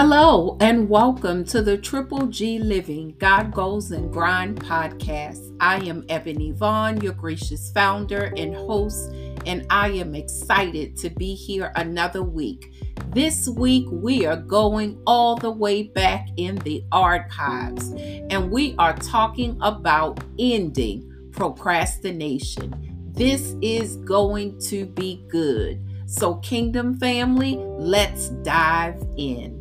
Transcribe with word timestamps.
Hello, 0.00 0.56
and 0.60 0.88
welcome 0.88 1.42
to 1.46 1.60
the 1.60 1.76
Triple 1.76 2.28
G 2.28 2.60
Living 2.60 3.16
God 3.18 3.52
Goals 3.52 3.90
and 3.90 4.12
Grind 4.12 4.60
podcast. 4.60 5.56
I 5.58 5.78
am 5.78 6.04
Ebony 6.08 6.52
Vaughn, 6.52 7.00
your 7.00 7.14
gracious 7.14 7.72
founder 7.72 8.32
and 8.36 8.54
host, 8.54 9.12
and 9.44 9.66
I 9.70 9.88
am 9.88 10.14
excited 10.14 10.96
to 10.98 11.10
be 11.10 11.34
here 11.34 11.72
another 11.74 12.22
week. 12.22 12.72
This 13.08 13.48
week, 13.48 13.86
we 13.90 14.24
are 14.24 14.36
going 14.36 15.02
all 15.04 15.34
the 15.34 15.50
way 15.50 15.82
back 15.82 16.28
in 16.36 16.58
the 16.58 16.84
archives, 16.92 17.90
and 17.90 18.52
we 18.52 18.76
are 18.78 18.94
talking 18.98 19.58
about 19.62 20.20
ending 20.38 21.12
procrastination. 21.32 22.72
This 23.14 23.56
is 23.60 23.96
going 23.96 24.60
to 24.60 24.86
be 24.86 25.24
good. 25.26 25.84
So, 26.06 26.36
Kingdom 26.36 27.00
family, 27.00 27.56
let's 27.56 28.28
dive 28.28 29.04
in 29.16 29.57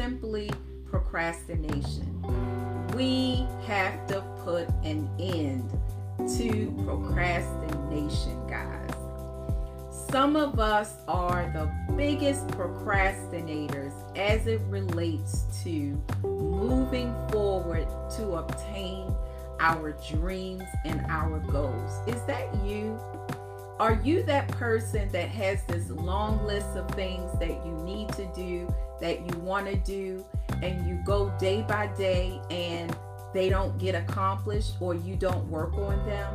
simply 0.00 0.50
procrastination. 0.90 2.22
We 2.96 3.46
have 3.66 4.06
to 4.06 4.22
put 4.42 4.66
an 4.82 5.10
end 5.18 5.68
to 6.38 6.72
procrastination, 6.86 8.46
guys. 8.46 8.94
Some 10.10 10.36
of 10.36 10.58
us 10.58 10.94
are 11.06 11.50
the 11.52 11.70
biggest 11.98 12.46
procrastinators 12.48 13.92
as 14.16 14.46
it 14.46 14.62
relates 14.70 15.44
to 15.64 16.02
moving 16.22 17.14
forward 17.28 17.86
to 18.16 18.36
obtain 18.36 19.14
our 19.60 19.92
dreams 20.10 20.64
and 20.86 21.04
our 21.10 21.40
goals. 21.40 21.92
Is 22.06 22.22
that 22.22 22.48
you? 22.64 22.98
Are 23.80 23.98
you 24.04 24.22
that 24.24 24.46
person 24.48 25.08
that 25.08 25.30
has 25.30 25.62
this 25.64 25.88
long 25.88 26.44
list 26.44 26.68
of 26.76 26.86
things 26.90 27.32
that 27.38 27.64
you 27.64 27.72
need 27.82 28.10
to 28.10 28.26
do, 28.34 28.70
that 29.00 29.20
you 29.20 29.38
want 29.38 29.68
to 29.68 29.76
do, 29.76 30.22
and 30.60 30.86
you 30.86 31.00
go 31.06 31.32
day 31.38 31.62
by 31.62 31.86
day 31.96 32.42
and 32.50 32.94
they 33.32 33.48
don't 33.48 33.78
get 33.78 33.94
accomplished 33.94 34.74
or 34.80 34.94
you 34.94 35.16
don't 35.16 35.48
work 35.48 35.72
on 35.78 36.04
them? 36.04 36.30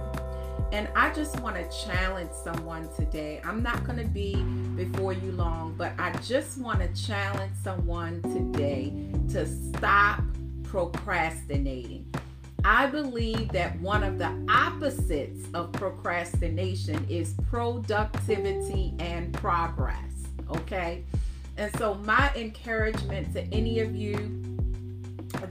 And 0.71 0.89
I 0.95 1.13
just 1.13 1.39
want 1.39 1.55
to 1.57 1.85
challenge 1.85 2.31
someone 2.31 2.89
today. 2.95 3.41
I'm 3.45 3.61
not 3.61 3.83
going 3.83 3.99
to 3.99 4.07
be 4.07 4.37
before 4.75 5.13
you 5.13 5.31
long, 5.31 5.75
but 5.77 5.93
I 5.99 6.13
just 6.23 6.57
want 6.57 6.79
to 6.79 7.05
challenge 7.05 7.53
someone 7.63 8.23
today 8.23 8.91
to 9.33 9.45
stop 9.45 10.23
procrastinating. 10.63 12.11
I 12.67 12.87
believe 12.87 13.49
that 13.49 13.79
one 13.79 14.03
of 14.03 14.17
the 14.17 14.31
opposites 14.49 15.47
of 15.53 15.71
procrastination 15.71 17.05
is 17.07 17.35
productivity 17.47 18.95
and 18.97 19.31
progress. 19.35 20.11
Okay. 20.49 21.03
And 21.57 21.71
so, 21.77 21.93
my 21.93 22.33
encouragement 22.35 23.31
to 23.33 23.43
any 23.53 23.81
of 23.81 23.95
you 23.95 24.41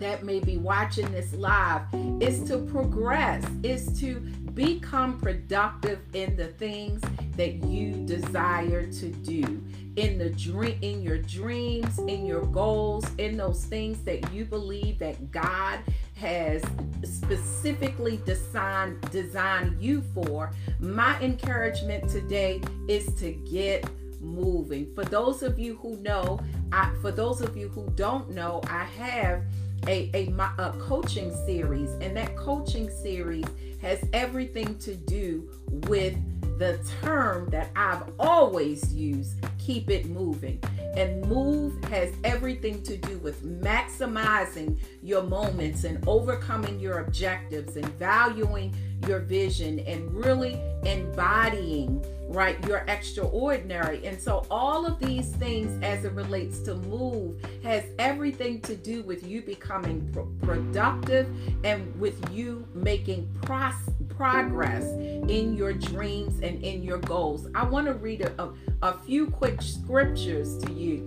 that 0.01 0.25
may 0.25 0.41
be 0.41 0.57
watching 0.57 1.11
this 1.13 1.33
live 1.35 1.83
is 2.21 2.43
to 2.49 2.59
progress, 2.59 3.45
is 3.63 3.97
to 4.01 4.19
become 4.55 5.21
productive 5.21 6.01
in 6.15 6.35
the 6.37 6.49
things 6.49 7.01
that 7.37 7.63
you 7.65 7.93
desire 8.07 8.87
to 8.87 9.09
do 9.09 9.63
in 9.97 10.19
the 10.19 10.31
dream 10.31 10.77
in 10.83 11.03
your 11.03 11.19
dreams 11.19 11.99
in 12.01 12.27
your 12.27 12.45
goals 12.47 13.05
in 13.19 13.37
those 13.37 13.65
things 13.65 14.03
that 14.03 14.33
you 14.33 14.45
believe 14.45 14.99
that 14.99 15.31
God 15.33 15.81
has 16.15 16.63
specifically 17.03 18.21
designed 18.25 19.01
designed 19.11 19.81
you 19.83 20.03
for 20.15 20.53
my 20.79 21.21
encouragement 21.21 22.09
today 22.09 22.61
is 22.89 23.13
to 23.15 23.33
get 23.33 23.85
moving. 24.21 24.93
For 24.95 25.05
those 25.05 25.43
of 25.43 25.59
you 25.59 25.77
who 25.77 25.97
know 25.99 26.41
I, 26.73 26.91
for 27.03 27.13
those 27.13 27.41
of 27.41 27.57
you 27.57 27.69
who 27.69 27.89
don't 27.95 28.31
know 28.31 28.61
i 28.69 28.85
have 28.85 29.45
a, 29.87 30.11
a, 30.15 30.29
a 30.59 30.75
coaching 30.81 31.35
series 31.47 31.91
and 32.01 32.17
that 32.17 32.37
coaching 32.37 32.91
series 32.91 33.45
has 33.83 34.03
everything 34.13 34.79
to 34.79 34.97
do 34.97 35.49
with 35.89 36.17
the 36.59 36.79
term 37.03 37.49
that 37.51 37.71
I've 37.75 38.03
always 38.19 38.93
used 38.95 39.37
keep 39.65 39.91
it 39.91 40.07
moving. 40.07 40.63
And 40.97 41.27
move 41.27 41.83
has 41.85 42.13
everything 42.23 42.83
to 42.85 42.97
do 42.97 43.19
with 43.19 43.43
maximizing 43.43 44.79
your 45.03 45.23
moments 45.23 45.85
and 45.85 46.07
overcoming 46.07 46.79
your 46.79 47.01
objectives 47.01 47.77
and 47.77 47.87
valuing 47.95 48.75
your 49.09 49.19
vision 49.19 49.81
and 49.81 50.13
really 50.15 50.61
embodying 50.85 52.05
right 52.29 52.63
your 52.67 52.79
extraordinary 52.89 54.05
and 54.07 54.21
so 54.21 54.47
all 54.51 54.87
of 54.87 54.99
these 54.99 55.31
things 55.37 55.83
as 55.85 56.05
it 56.05 56.13
relates 56.13 56.61
to 56.61 56.75
move 56.75 57.37
has 57.63 57.85
everything 57.99 58.61
to 58.63 58.75
do 58.75 59.03
with 59.03 59.27
you 59.27 59.43
becoming 59.43 60.09
pro- 60.13 60.25
productive 60.43 61.29
and 61.65 61.95
with 62.01 62.19
you 62.33 62.67
making 62.73 63.29
pros- 63.43 63.75
progress 64.17 64.85
in 65.29 65.55
your 65.55 65.73
dreams 65.73 66.41
and 66.41 66.63
in 66.63 66.83
your 66.83 66.99
goals 66.99 67.49
i 67.55 67.65
want 67.65 67.87
to 67.87 67.95
read 67.95 68.21
a, 68.23 68.43
a, 68.43 68.53
a 68.83 68.99
few 68.99 69.29
quick 69.29 69.61
scriptures 69.61 70.59
to 70.59 70.73
you 70.73 71.07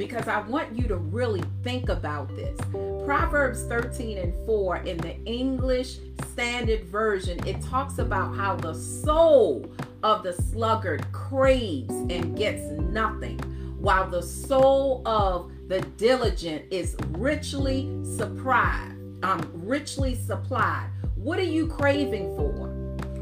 because 0.00 0.28
I 0.28 0.40
want 0.40 0.74
you 0.74 0.88
to 0.88 0.96
really 0.96 1.42
think 1.62 1.90
about 1.90 2.34
this. 2.34 2.58
Proverbs 3.04 3.64
13 3.64 4.16
and 4.16 4.46
4 4.46 4.76
in 4.78 4.96
the 4.96 5.22
English 5.24 5.98
Standard 6.32 6.84
Version, 6.84 7.46
it 7.46 7.60
talks 7.60 7.98
about 7.98 8.34
how 8.34 8.56
the 8.56 8.72
soul 8.72 9.70
of 10.02 10.22
the 10.22 10.32
sluggard 10.32 11.04
craves 11.12 11.92
and 11.92 12.34
gets 12.34 12.62
nothing, 12.80 13.38
while 13.78 14.08
the 14.08 14.22
soul 14.22 15.02
of 15.06 15.52
the 15.68 15.82
diligent 15.98 16.64
is 16.70 16.96
richly 17.10 17.90
supplied. 18.02 18.96
Um, 19.22 19.50
richly 19.52 20.14
supplied. 20.14 20.88
What 21.22 21.38
are 21.38 21.42
you 21.42 21.66
craving 21.66 22.34
for? 22.34 22.68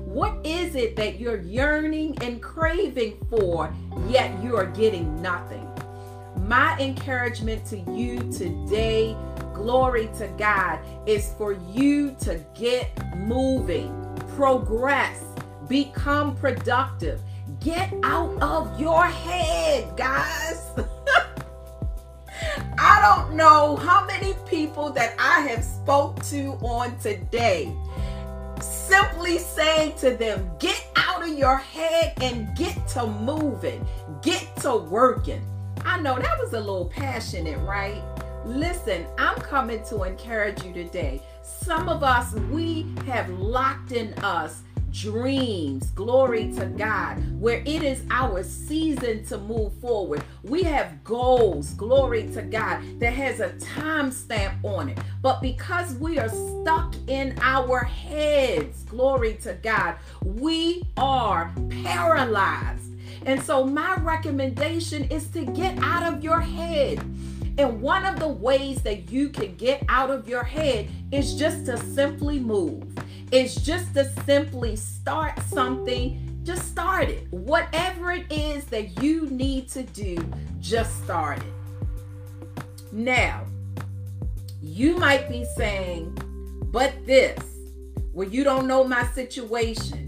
What 0.05 0.47
is 0.47 0.77
it 0.77 0.95
that 0.95 1.19
you're 1.19 1.41
yearning 1.41 2.17
and 2.23 2.41
craving 2.41 3.19
for, 3.29 3.75
yet 4.07 4.41
you 4.41 4.57
are 4.57 4.67
getting 4.67 5.21
nothing? 5.21 5.69
My 6.47 6.79
encouragement 6.79 7.67
to 7.67 7.79
you 7.91 8.21
today, 8.31 9.17
glory 9.53 10.09
to 10.19 10.29
God, 10.39 10.79
is 11.09 11.35
for 11.37 11.55
you 11.73 12.15
to 12.21 12.41
get 12.55 12.89
moving, 13.17 13.93
progress, 14.37 15.21
become 15.67 16.37
productive. 16.37 17.21
Get 17.59 17.93
out 18.05 18.41
of 18.41 18.81
your 18.81 19.07
head, 19.07 19.97
guys. 19.97 20.71
I 22.79 23.01
don't 23.01 23.35
know 23.35 23.75
how 23.75 24.07
many 24.07 24.35
people 24.49 24.91
that 24.91 25.17
I 25.19 25.41
have 25.49 25.65
spoke 25.65 26.23
to 26.27 26.53
on 26.63 26.97
today 27.01 27.75
simply 28.89 29.39
saying 29.39 29.95
to 29.99 30.17
them, 30.17 30.51
get 30.59 30.83
out 30.97 31.23
of 31.23 31.37
your 31.37 31.59
head 31.59 32.15
and 32.23 32.57
get 32.57 32.75
to 32.89 33.07
moving, 33.07 33.87
get 34.23 34.57
to 34.63 34.77
working. 34.77 35.43
I 35.85 36.01
know 36.01 36.19
that 36.19 36.39
was 36.39 36.55
a 36.55 36.61
little 36.61 36.87
passionate, 36.87 37.59
right? 37.59 38.03
Listen, 38.47 39.07
I'm 39.19 39.37
coming 39.37 39.83
to 39.91 40.05
encourage 40.05 40.65
you 40.65 40.73
today. 40.73 41.23
Some 41.43 41.89
of 41.89 42.03
us, 42.03 42.33
we 42.51 42.87
have 43.07 43.29
locked 43.29 43.93
in 43.93 44.15
us 44.25 44.63
dreams, 44.91 45.91
glory 45.91 46.53
to 46.55 46.67
God, 46.67 47.19
where 47.41 47.63
it 47.65 47.83
is 47.83 48.03
our 48.11 48.43
season 48.43 49.25
to 49.27 49.39
move 49.39 49.73
forward. 49.81 50.23
We 50.43 50.63
have 50.65 51.05
goals, 51.05 51.71
glory 51.75 52.29
to 52.35 52.43
God, 52.43 52.83
that 53.01 53.13
has 53.13 53.41
a 53.41 53.51
time 53.59 54.11
stamp 54.11 54.65
on 54.65 54.89
it. 54.89 54.99
But 55.23 55.41
because 55.41 55.95
we 55.95 56.19
are 56.19 56.29
stuck 56.29 56.95
in 57.07 57.39
our 57.41 57.85
heads, 57.85 58.85
glory 58.85 59.35
to 59.43 59.55
God, 59.55 59.97
we 60.25 60.85
are 60.97 61.53
paralyzed 61.83 62.89
and 63.29 63.43
so, 63.43 63.65
my 63.65 63.97
recommendation 63.97 65.05
is 65.05 65.29
to 65.29 65.45
get 65.45 65.79
out 65.83 66.03
of 66.03 66.23
your 66.23 66.41
head. 66.41 66.99
And 67.59 67.83
one 67.83 68.07
of 68.07 68.21
the 68.21 68.29
ways 68.29 68.83
that 68.83 69.11
you 69.11 69.31
can 69.31 69.57
get 69.57 69.85
out 69.89 70.11
of 70.11 70.29
your 70.29 70.45
head 70.45 70.89
is 71.11 71.35
just 71.35 71.67
to 71.67 71.77
simply 71.77 72.39
move. 72.39 72.85
It's 73.31 73.57
just 73.57 73.95
to 73.95 74.11
simply 74.25 74.75
start 74.77 75.39
something. 75.43 76.41
Just 76.45 76.67
start 76.67 77.11
it. 77.11 77.31
Whatever 77.31 78.13
it 78.13 78.31
is 78.33 78.65
that 78.67 79.03
you 79.03 79.27
need 79.27 79.69
to 79.71 79.83
do, 79.83 80.17
just 80.61 81.03
start 81.05 81.39
it. 81.39 82.63
Now, 82.91 83.45
you 84.63 84.97
might 84.97 85.29
be 85.29 85.45
saying, 85.57 86.17
but 86.73 86.95
this, 87.05 87.39
well, 88.15 88.29
you 88.29 88.45
don't 88.45 88.67
know 88.67 88.83
my 88.83 89.07
situation. 89.09 90.07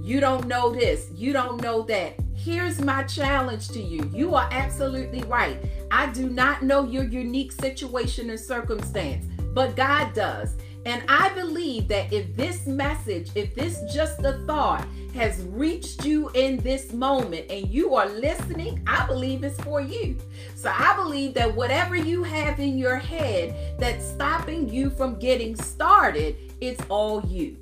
You 0.00 0.20
don't 0.20 0.46
know 0.46 0.72
this. 0.72 1.08
You 1.14 1.32
don't 1.32 1.60
know 1.60 1.82
that. 1.82 2.14
Here's 2.36 2.80
my 2.80 3.02
challenge 3.02 3.68
to 3.70 3.82
you. 3.82 4.08
You 4.14 4.34
are 4.36 4.48
absolutely 4.52 5.22
right. 5.24 5.58
I 5.90 6.10
do 6.12 6.30
not 6.30 6.62
know 6.62 6.84
your 6.84 7.04
unique 7.04 7.50
situation 7.50 8.30
and 8.30 8.38
circumstance, 8.38 9.26
but 9.52 9.74
God 9.74 10.14
does. 10.14 10.56
And 10.86 11.02
I 11.08 11.28
believe 11.30 11.88
that 11.88 12.12
if 12.12 12.34
this 12.36 12.66
message, 12.66 13.30
if 13.34 13.54
this 13.54 13.82
just 13.92 14.20
a 14.20 14.42
thought 14.46 14.86
has 15.14 15.42
reached 15.42 16.04
you 16.04 16.30
in 16.30 16.56
this 16.58 16.92
moment 16.92 17.50
and 17.50 17.68
you 17.68 17.94
are 17.94 18.08
listening, 18.08 18.82
I 18.86 19.06
believe 19.06 19.44
it's 19.44 19.60
for 19.60 19.80
you. 19.80 20.16
So 20.54 20.72
I 20.74 20.96
believe 20.96 21.34
that 21.34 21.54
whatever 21.54 21.96
you 21.96 22.22
have 22.22 22.60
in 22.60 22.78
your 22.78 22.96
head 22.96 23.78
that's 23.78 24.06
stopping 24.06 24.68
you 24.68 24.90
from 24.90 25.18
getting 25.18 25.54
started, 25.56 26.36
it's 26.60 26.82
all 26.88 27.24
you. 27.26 27.56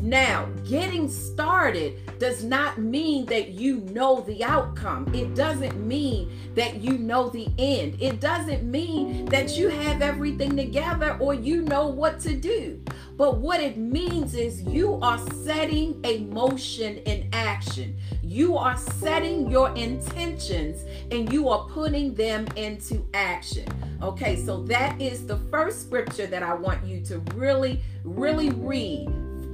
Now, 0.00 0.46
getting 0.64 1.08
started 1.08 2.18
does 2.20 2.44
not 2.44 2.78
mean 2.78 3.26
that 3.26 3.50
you 3.50 3.78
know 3.92 4.20
the 4.20 4.44
outcome. 4.44 5.12
It 5.12 5.34
doesn't 5.34 5.76
mean 5.86 6.30
that 6.54 6.80
you 6.80 6.98
know 6.98 7.28
the 7.28 7.48
end. 7.58 8.00
It 8.00 8.20
doesn't 8.20 8.62
mean 8.62 9.26
that 9.26 9.56
you 9.56 9.68
have 9.68 10.00
everything 10.00 10.56
together 10.56 11.16
or 11.20 11.34
you 11.34 11.62
know 11.62 11.88
what 11.88 12.20
to 12.20 12.36
do. 12.36 12.80
But 13.16 13.38
what 13.38 13.60
it 13.60 13.76
means 13.76 14.34
is 14.34 14.62
you 14.62 15.00
are 15.02 15.18
setting 15.34 16.00
a 16.04 16.20
motion 16.26 16.98
in 16.98 17.28
action. 17.32 17.96
You 18.22 18.56
are 18.56 18.76
setting 18.76 19.50
your 19.50 19.74
intentions 19.74 20.84
and 21.10 21.32
you 21.32 21.48
are 21.48 21.66
putting 21.70 22.14
them 22.14 22.46
into 22.54 23.04
action. 23.14 23.66
Okay, 24.00 24.36
so 24.36 24.62
that 24.64 25.00
is 25.00 25.26
the 25.26 25.38
first 25.50 25.82
scripture 25.82 26.28
that 26.28 26.44
I 26.44 26.54
want 26.54 26.86
you 26.86 27.00
to 27.06 27.18
really, 27.34 27.82
really 28.04 28.50
read 28.50 29.08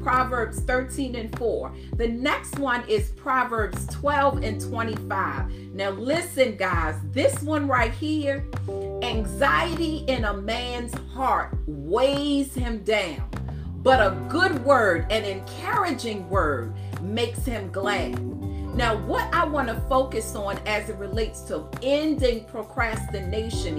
Proverbs 0.04 0.60
13 0.60 1.14
and 1.16 1.36
4. 1.38 1.72
The 1.96 2.08
next 2.08 2.58
one 2.58 2.86
is 2.86 3.08
Proverbs 3.12 3.86
12 3.86 4.44
and 4.44 4.60
25. 4.60 5.50
Now, 5.72 5.90
listen, 5.90 6.56
guys, 6.56 6.96
this 7.10 7.42
one 7.42 7.66
right 7.66 7.90
here 7.90 8.46
anxiety 9.02 10.04
in 10.06 10.24
a 10.24 10.34
man's 10.34 10.92
heart 11.14 11.56
weighs 11.66 12.52
him 12.54 12.84
down, 12.84 13.26
but 13.82 13.98
a 13.98 14.14
good 14.28 14.62
word, 14.62 15.10
an 15.10 15.24
encouraging 15.24 16.28
word, 16.28 16.74
makes 17.00 17.46
him 17.46 17.72
glad. 17.72 18.22
Now, 18.76 18.96
what 19.06 19.32
I 19.32 19.46
want 19.46 19.68
to 19.68 19.80
focus 19.88 20.34
on 20.34 20.58
as 20.66 20.90
it 20.90 20.96
relates 20.96 21.40
to 21.42 21.66
ending 21.82 22.44
procrastination 22.44 23.78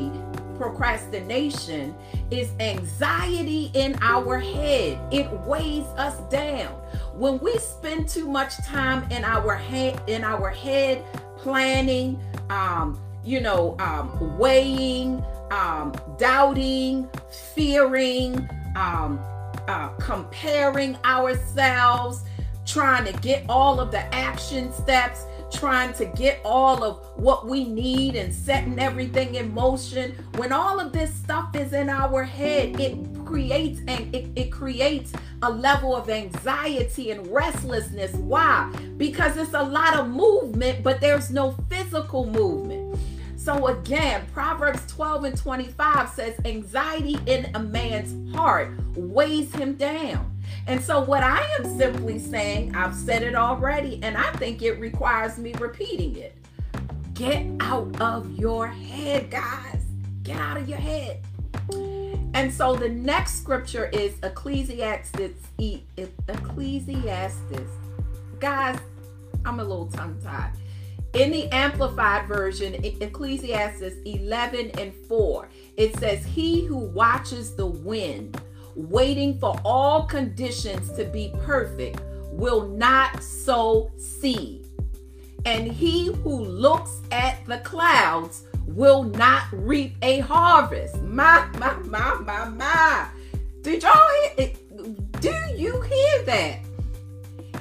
procrastination 0.57 1.96
is 2.31 2.52
anxiety 2.60 3.72
in 3.74 3.98
our 4.02 4.40
head. 4.40 5.00
It 5.13 5.31
weighs 5.42 5.86
us 5.98 6.18
down. 6.31 6.74
When 7.13 7.40
we 7.40 7.57
spend 7.57 8.10
too 8.10 8.28
much 8.28 8.57
time 8.66 9.10
in 9.12 9.24
our 9.24 9.56
head, 9.56 10.02
in 10.07 10.24
our 10.24 10.50
head, 10.50 11.04
planning, 11.38 12.19
um, 12.50 13.00
you 13.24 13.42
know, 13.42 13.75
um, 13.80 14.38
weighing, 14.38 15.24
um, 15.52 15.94
doubting, 16.18 17.10
fearing, 17.54 18.50
um, 18.75 19.19
uh, 19.68 19.90
comparing 20.00 20.98
ourselves, 21.06 22.24
trying 22.66 23.06
to 23.06 23.13
get 23.22 23.44
all 23.48 23.80
of 23.80 23.92
the 23.92 24.13
action 24.13 24.74
steps 24.74 25.25
trying 25.56 25.94
to 25.94 26.06
get 26.06 26.40
all 26.44 26.84
of 26.84 27.06
what 27.16 27.48
we 27.48 27.63
need 27.63 28.16
and 28.16 28.34
setting 28.34 28.80
everything 28.80 29.36
in 29.36 29.54
motion. 29.54 30.16
When 30.36 30.52
all 30.52 30.80
of 30.80 30.92
this 30.92 31.13
stuff 31.13 31.56
is 31.56 31.74
in 31.74 31.90
our 31.90 32.24
head 32.24 32.80
it 32.80 32.98
creates 33.25 33.80
and 33.88 34.13
it, 34.13 34.30
it 34.36 34.52
creates 34.52 35.13
a 35.42 35.50
level 35.50 35.96
of 35.96 36.10
anxiety 36.10 37.12
and 37.12 37.25
restlessness. 37.28 38.13
Why? 38.13 38.72
Because 38.98 39.38
it's 39.38 39.54
a 39.54 39.63
lot 39.63 39.96
of 39.96 40.10
movement 40.10 40.84
but 40.84 41.02
there's 41.02 41.31
no 41.31 41.52
physical 41.69 42.25
movement. 42.25 43.00
So 43.46 43.68
again, 43.68 44.25
Proverbs 44.34 44.86
12 44.88 45.24
and 45.25 45.38
25 45.38 46.10
says, 46.10 46.34
anxiety 46.46 47.19
in 47.28 47.48
a 47.54 47.60
man's 47.60 48.36
heart 48.36 48.72
weighs 48.96 49.54
him 49.54 49.75
down. 49.75 50.36
And 50.67 50.83
so, 50.83 51.00
what 51.00 51.21
I 51.23 51.45
am 51.59 51.77
simply 51.77 52.17
saying, 52.17 52.75
I've 52.75 52.95
said 52.95 53.21
it 53.21 53.35
already, 53.35 54.00
and 54.01 54.17
I 54.17 54.31
think 54.33 54.63
it 54.63 54.79
requires 54.79 55.38
me 55.38 55.53
repeating 55.59 56.15
it. 56.15 56.35
Get 57.13 57.45
out 57.59 58.01
of 58.01 58.31
your 58.31 58.67
head, 58.67 59.29
guys. 59.29 59.85
Get 60.23 60.38
out 60.38 60.57
of 60.57 60.67
your 60.67 60.79
head. 60.79 61.21
And 62.33 62.51
so, 62.51 62.75
the 62.75 62.89
next 62.89 63.35
scripture 63.41 63.89
is 63.94 64.15
Ecclesiastes. 64.23 65.39
Ecclesiastes. 66.27 67.71
Guys, 68.39 68.79
I'm 69.45 69.59
a 69.59 69.63
little 69.63 69.88
tongue 69.88 70.19
tied. 70.23 70.51
In 71.13 71.31
the 71.31 71.47
Amplified 71.53 72.27
Version, 72.27 72.73
Ecclesiastes 72.83 73.95
11 74.03 74.71
and 74.79 74.94
4, 75.07 75.47
it 75.77 75.95
says, 75.97 76.25
He 76.25 76.65
who 76.65 76.77
watches 76.77 77.56
the 77.56 77.68
wind 77.68 78.41
waiting 78.75 79.39
for 79.39 79.60
all 79.63 80.04
conditions 80.04 80.92
to 80.94 81.06
be 81.06 81.33
perfect, 81.42 82.01
will 82.31 82.68
not 82.68 83.24
sow 83.24 83.92
seed. 83.98 84.68
And 85.45 85.72
he 85.72 86.07
who 86.07 86.44
looks 86.44 87.01
at 87.12 87.45
the 87.45 87.60
clouds 87.60 88.44
will 88.66 89.04
not 89.04 89.44
reap 89.51 89.95
a 90.01 90.19
harvest. 90.19 91.01
My, 91.01 91.48
my, 91.57 91.74
my, 91.83 92.16
my, 92.16 92.50
my. 92.50 93.07
Did 93.62 93.83
y'all 93.83 94.10
hear 94.24 94.48
it? 94.48 95.21
Do 95.21 95.33
you 95.56 95.81
hear 95.81 96.24
that? 96.25 96.60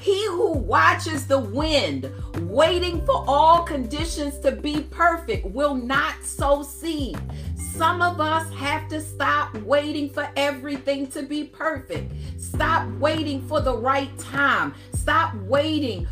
He 0.05 0.23
who 0.27 0.51
watches 0.51 1.25
the 1.25 1.39
wind, 1.39 2.11
waiting 2.41 3.03
for 3.07 3.25
all 3.27 3.63
conditions 3.63 4.37
to 4.41 4.51
be 4.51 4.81
perfect, 4.81 5.47
will 5.47 5.73
not 5.73 6.23
sow 6.23 6.61
seed. 6.61 7.17
Some 7.55 8.03
of 8.03 8.21
us 8.21 8.47
have 8.53 8.87
to 8.89 9.01
stop 9.01 9.57
waiting 9.63 10.11
for 10.11 10.29
everything 10.35 11.07
to 11.07 11.23
be 11.23 11.45
perfect. 11.45 12.13
Stop 12.39 12.87
waiting 12.99 13.47
for 13.47 13.61
the 13.61 13.75
right 13.75 14.15
time. 14.19 14.75
Stop 14.93 15.33
waiting 15.37 16.07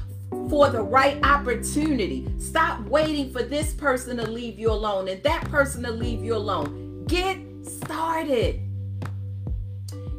for 0.49 0.71
the 0.71 0.81
right 0.81 1.23
opportunity. 1.23 2.27
Stop 2.39 2.81
waiting 2.87 3.31
for 3.31 3.43
this 3.43 3.75
person 3.75 4.17
to 4.17 4.25
leave 4.25 4.57
you 4.57 4.71
alone 4.71 5.07
and 5.07 5.21
that 5.21 5.43
person 5.51 5.83
to 5.83 5.91
leave 5.91 6.23
you 6.23 6.35
alone. 6.35 7.05
Get 7.05 7.37
started. 7.61 8.59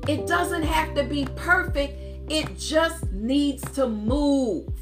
It 0.06 0.28
doesn't 0.28 0.62
have 0.62 0.94
to 0.94 1.02
be 1.02 1.26
perfect, 1.34 1.98
it 2.28 2.58
just 2.58 3.10
needs 3.12 3.62
to 3.72 3.88
move. 3.88 4.72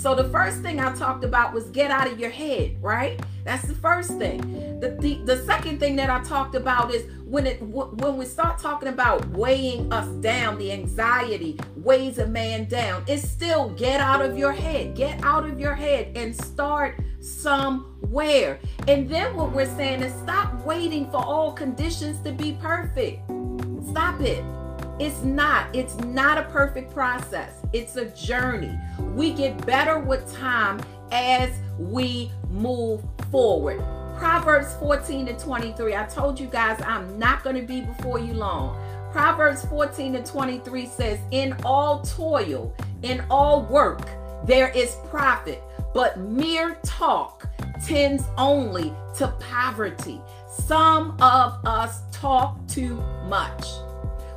So 0.00 0.14
the 0.14 0.24
first 0.30 0.62
thing 0.62 0.80
I 0.80 0.94
talked 0.94 1.24
about 1.24 1.52
was 1.52 1.64
get 1.64 1.90
out 1.90 2.10
of 2.10 2.18
your 2.18 2.30
head, 2.30 2.82
right? 2.82 3.20
That's 3.44 3.66
the 3.66 3.74
first 3.74 4.16
thing. 4.16 4.80
The, 4.80 4.96
the, 4.98 5.20
the 5.24 5.44
second 5.44 5.78
thing 5.78 5.96
that 5.96 6.08
I 6.08 6.22
talked 6.22 6.54
about 6.54 6.90
is 6.94 7.04
when 7.26 7.46
it 7.46 7.60
when 7.62 8.16
we 8.16 8.24
start 8.24 8.58
talking 8.58 8.88
about 8.88 9.26
weighing 9.28 9.92
us 9.92 10.08
down, 10.22 10.58
the 10.58 10.72
anxiety 10.72 11.58
weighs 11.76 12.18
a 12.18 12.26
man 12.26 12.64
down. 12.64 13.04
It's 13.06 13.28
still 13.28 13.70
get 13.70 14.00
out 14.00 14.22
of 14.22 14.38
your 14.38 14.52
head. 14.52 14.96
Get 14.96 15.22
out 15.22 15.44
of 15.44 15.60
your 15.60 15.74
head 15.74 16.12
and 16.16 16.34
start 16.34 16.98
somewhere. 17.20 18.58
And 18.88 19.08
then 19.08 19.36
what 19.36 19.52
we're 19.52 19.66
saying 19.76 20.02
is 20.02 20.12
stop 20.22 20.64
waiting 20.64 21.10
for 21.10 21.22
all 21.22 21.52
conditions 21.52 22.20
to 22.22 22.32
be 22.32 22.56
perfect. 22.60 23.20
Stop 23.90 24.20
it. 24.22 24.42
It's 25.00 25.22
not. 25.22 25.74
It's 25.74 25.96
not 26.00 26.36
a 26.36 26.42
perfect 26.42 26.92
process. 26.92 27.54
It's 27.72 27.96
a 27.96 28.10
journey. 28.10 28.78
We 29.14 29.32
get 29.32 29.64
better 29.64 29.98
with 29.98 30.30
time 30.36 30.78
as 31.10 31.50
we 31.78 32.30
move 32.50 33.02
forward. 33.30 33.78
Proverbs 34.18 34.74
14 34.74 35.24
to 35.24 35.38
23. 35.38 35.96
I 35.96 36.04
told 36.04 36.38
you 36.38 36.48
guys 36.48 36.78
I'm 36.82 37.18
not 37.18 37.42
going 37.42 37.56
to 37.56 37.62
be 37.62 37.80
before 37.80 38.18
you 38.18 38.34
long. 38.34 38.78
Proverbs 39.10 39.64
14 39.64 40.12
to 40.12 40.22
23 40.22 40.84
says, 40.84 41.18
In 41.30 41.56
all 41.64 42.02
toil, 42.02 42.76
in 43.02 43.24
all 43.30 43.62
work, 43.62 44.06
there 44.44 44.68
is 44.68 44.98
profit, 45.08 45.62
but 45.94 46.20
mere 46.20 46.74
talk 46.84 47.48
tends 47.86 48.24
only 48.36 48.92
to 49.16 49.28
poverty. 49.40 50.20
Some 50.46 51.16
of 51.22 51.54
us 51.64 52.02
talk 52.12 52.58
too 52.68 52.96
much. 53.26 53.64